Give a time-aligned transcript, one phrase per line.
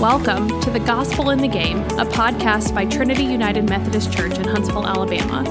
[0.00, 4.44] Welcome to The Gospel in the Game, a podcast by Trinity United Methodist Church in
[4.44, 5.42] Huntsville, Alabama.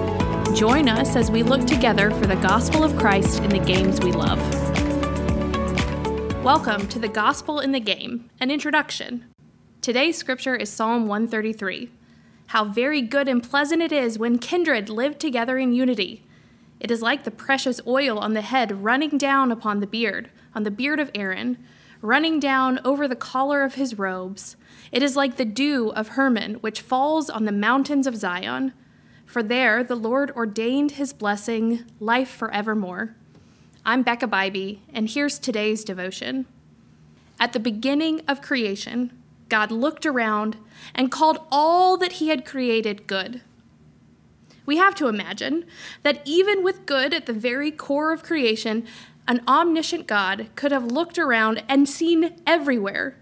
[0.55, 4.11] Join us as we look together for the gospel of Christ in the games we
[4.11, 4.37] love.
[6.43, 9.25] Welcome to The Gospel in the Game, an introduction.
[9.81, 11.89] Today's scripture is Psalm 133.
[12.45, 16.23] How very good and pleasant it is when kindred live together in unity.
[16.79, 20.61] It is like the precious oil on the head running down upon the beard, on
[20.61, 21.57] the beard of Aaron
[22.05, 24.55] running down over the collar of his robes.
[24.91, 28.73] It is like the dew of Hermon, which falls on the mountains of Zion.
[29.25, 33.15] For there the Lord ordained his blessing, life forevermore.
[33.85, 36.45] I'm Becca Bybee, and here's today's devotion.
[37.39, 39.11] At the beginning of creation,
[39.49, 40.57] God looked around
[40.93, 43.41] and called all that he had created good.
[44.65, 45.65] We have to imagine
[46.03, 48.85] that even with good at the very core of creation,
[49.27, 53.17] an omniscient God could have looked around and seen everywhere,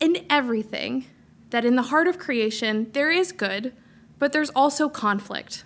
[0.00, 1.06] in everything,
[1.50, 3.72] that in the heart of creation there is good,
[4.18, 5.64] but there's also conflict.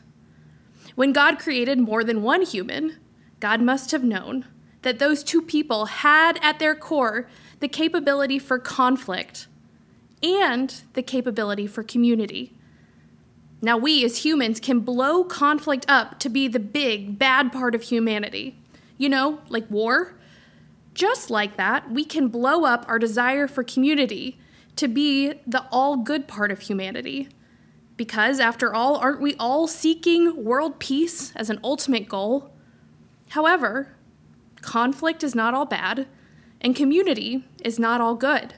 [0.94, 2.98] When God created more than one human,
[3.40, 4.46] God must have known
[4.82, 7.28] that those two people had at their core
[7.60, 9.46] the capability for conflict
[10.22, 12.52] and the capability for community.
[13.62, 17.82] Now, we as humans can blow conflict up to be the big, bad part of
[17.82, 18.56] humanity
[19.02, 20.14] you know, like war.
[20.94, 24.38] Just like that, we can blow up our desire for community
[24.76, 27.28] to be the all good part of humanity.
[27.96, 32.52] Because, after all, aren't we all seeking world peace as an ultimate goal?
[33.30, 33.96] However,
[34.60, 36.06] conflict is not all bad,
[36.60, 38.54] and community is not all good.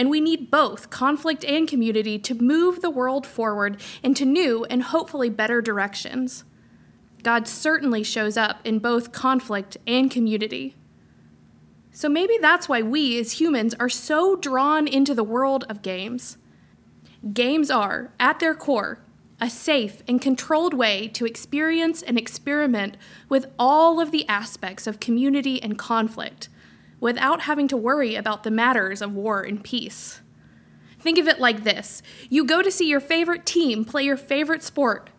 [0.00, 4.82] And we need both conflict and community to move the world forward into new and
[4.82, 6.44] hopefully better directions.
[7.22, 10.74] God certainly shows up in both conflict and community.
[11.92, 16.38] So maybe that's why we as humans are so drawn into the world of games.
[17.34, 19.00] Games are, at their core,
[19.38, 22.96] a safe and controlled way to experience and experiment
[23.28, 26.48] with all of the aspects of community and conflict
[27.00, 30.20] without having to worry about the matters of war and peace.
[31.00, 34.62] Think of it like this you go to see your favorite team play your favorite
[34.62, 35.10] sport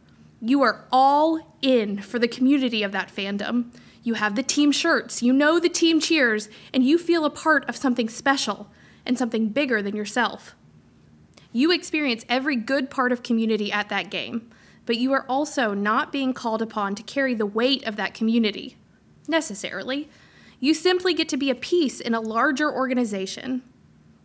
[0.43, 3.71] you are all in for the community of that fandom.
[4.01, 7.69] You have the team shirts, you know the team cheers, and you feel a part
[7.69, 8.67] of something special
[9.05, 10.55] and something bigger than yourself.
[11.53, 14.49] You experience every good part of community at that game,
[14.87, 18.77] but you are also not being called upon to carry the weight of that community,
[19.27, 20.09] necessarily.
[20.61, 23.63] You simply get to be a piece in a larger organization.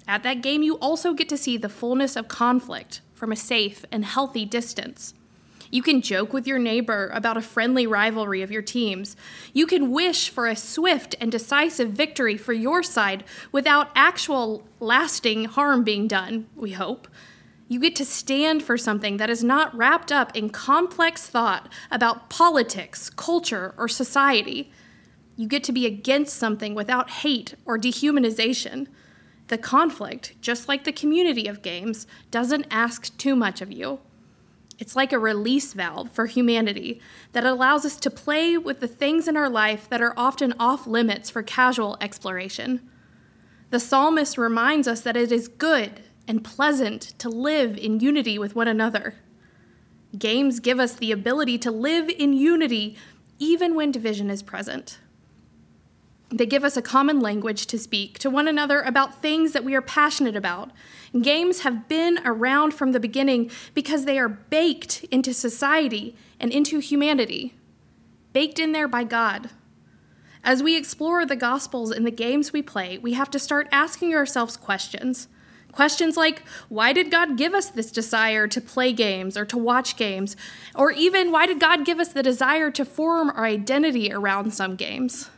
[0.06, 3.86] At that game, you also get to see the fullness of conflict from a safe
[3.90, 5.14] and healthy distance.
[5.70, 9.16] You can joke with your neighbor about a friendly rivalry of your teams.
[9.54, 15.46] You can wish for a swift and decisive victory for your side without actual lasting
[15.46, 17.08] harm being done, we hope.
[17.66, 22.28] You get to stand for something that is not wrapped up in complex thought about
[22.28, 24.70] politics, culture, or society.
[25.36, 28.88] You get to be against something without hate or dehumanization.
[29.48, 34.00] The conflict, just like the community of games, doesn't ask too much of you.
[34.78, 37.00] It's like a release valve for humanity
[37.32, 40.86] that allows us to play with the things in our life that are often off
[40.86, 42.86] limits for casual exploration.
[43.70, 48.54] The psalmist reminds us that it is good and pleasant to live in unity with
[48.54, 49.14] one another.
[50.18, 52.96] Games give us the ability to live in unity
[53.38, 54.98] even when division is present.
[56.28, 59.76] They give us a common language to speak to one another about things that we
[59.76, 60.72] are passionate about.
[61.22, 66.80] Games have been around from the beginning because they are baked into society and into
[66.80, 67.54] humanity,
[68.32, 69.50] baked in there by God.
[70.42, 74.14] As we explore the Gospels in the games we play, we have to start asking
[74.14, 75.28] ourselves questions.
[75.70, 79.96] Questions like, why did God give us this desire to play games or to watch
[79.96, 80.36] games?
[80.74, 84.74] Or even, why did God give us the desire to form our identity around some
[84.74, 85.30] games?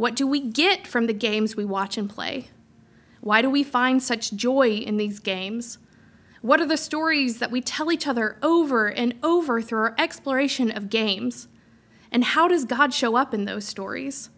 [0.00, 2.48] What do we get from the games we watch and play?
[3.20, 5.76] Why do we find such joy in these games?
[6.40, 10.74] What are the stories that we tell each other over and over through our exploration
[10.74, 11.48] of games?
[12.10, 14.30] And how does God show up in those stories?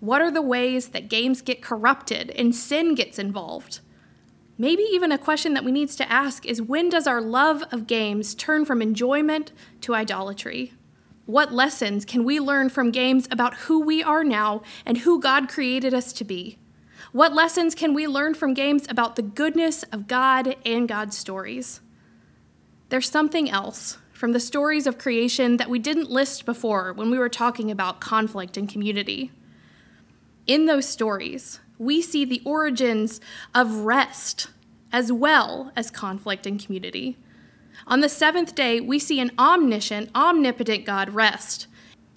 [0.00, 3.80] What are the ways that games get corrupted and sin gets involved?
[4.58, 7.86] Maybe even a question that we need to ask is when does our love of
[7.86, 10.74] games turn from enjoyment to idolatry?
[11.32, 15.48] What lessons can we learn from games about who we are now and who God
[15.48, 16.58] created us to be?
[17.10, 21.80] What lessons can we learn from games about the goodness of God and God's stories?
[22.90, 27.16] There's something else from the stories of creation that we didn't list before when we
[27.16, 29.30] were talking about conflict and community.
[30.46, 33.22] In those stories, we see the origins
[33.54, 34.48] of rest
[34.92, 37.16] as well as conflict and community.
[37.86, 41.66] On the seventh day, we see an omniscient, omnipotent God rest.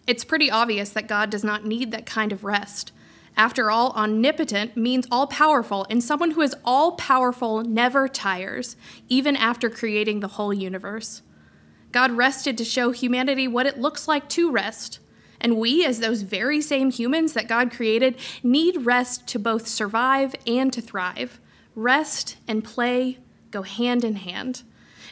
[0.07, 2.91] It's pretty obvious that God does not need that kind of rest.
[3.37, 8.77] After all, omnipotent means all powerful, and someone who is all powerful never tires,
[9.09, 11.21] even after creating the whole universe.
[11.91, 14.99] God rested to show humanity what it looks like to rest.
[15.41, 20.35] And we, as those very same humans that God created, need rest to both survive
[20.47, 21.39] and to thrive.
[21.75, 23.19] Rest and play
[23.51, 24.63] go hand in hand.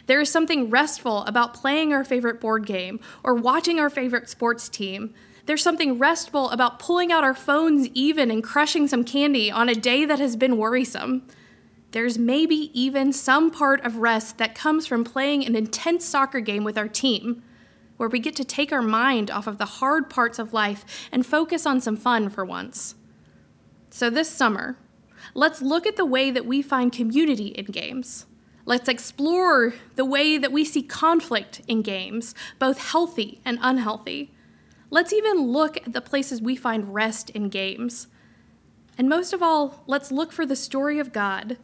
[0.05, 4.67] There is something restful about playing our favorite board game or watching our favorite sports
[4.67, 5.13] team.
[5.45, 9.75] There's something restful about pulling out our phones even and crushing some candy on a
[9.75, 11.27] day that has been worrisome.
[11.91, 16.63] There's maybe even some part of rest that comes from playing an intense soccer game
[16.63, 17.43] with our team,
[17.97, 21.25] where we get to take our mind off of the hard parts of life and
[21.25, 22.95] focus on some fun for once.
[23.91, 24.77] So, this summer,
[25.35, 28.25] let's look at the way that we find community in games.
[28.65, 34.31] Let's explore the way that we see conflict in games, both healthy and unhealthy.
[34.89, 38.07] Let's even look at the places we find rest in games.
[38.97, 41.57] And most of all, let's look for the story of God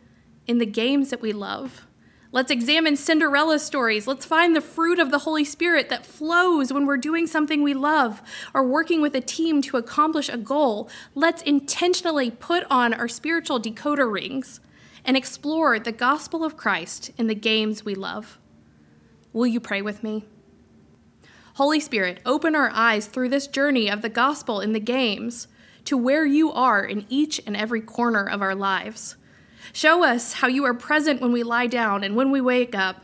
[0.45, 1.85] in the games that we love.
[2.31, 4.05] Let's examine Cinderella stories.
[4.05, 7.73] Let's find the fruit of the Holy Spirit that flows when we're doing something we
[7.73, 8.21] love
[8.53, 10.89] or working with a team to accomplish a goal.
[11.15, 14.59] Let's intentionally put on our spiritual decoder rings
[15.09, 18.37] and explore the gospel of Christ in the games we love.
[19.33, 20.23] Will you pray with me?
[21.55, 25.47] Holy Spirit, open our eyes through this journey of the gospel in the games
[25.85, 29.15] to where you are in each and every corner of our lives.
[29.73, 33.03] Show us how you are present when we lie down and when we wake up.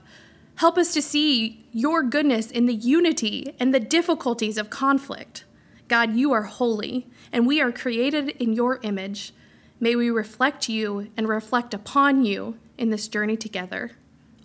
[0.58, 5.44] Help us to see your goodness in the unity and the difficulties of conflict.
[5.88, 9.34] God, you are holy, and we are created in your image.
[9.80, 13.92] May we reflect you and reflect upon you in this journey together.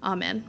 [0.02, 0.44] Amen.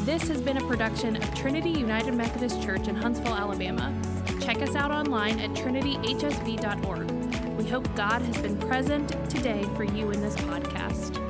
[0.00, 3.94] This has been a production of Trinity United Methodist Church in Huntsville, Alabama.
[4.40, 7.58] Check us out online at trinityhsv.org.
[7.58, 11.22] We hope God has been present today for you in this podcast.